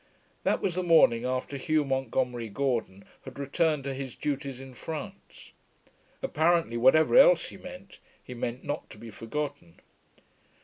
[0.41, 5.51] That was the morning after Hugh Montgomery Gordon had returned to his duties in France.
[6.23, 9.79] Apparently whatever else he meant, he meant not to be forgotten.